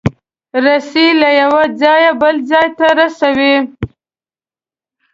رسۍ 0.63 1.07
له 1.21 1.29
یو 1.41 1.53
ځایه 1.81 2.11
بل 2.21 2.35
ځای 2.51 2.67
ته 2.77 2.87
رسوي. 2.99 3.55